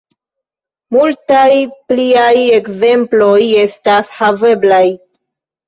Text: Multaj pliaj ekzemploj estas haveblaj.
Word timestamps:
Multaj 0.95 1.51
pliaj 1.93 2.33
ekzemploj 2.61 3.31
estas 3.67 4.17
haveblaj. 4.19 4.85